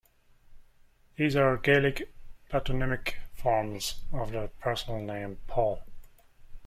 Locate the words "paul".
5.45-5.83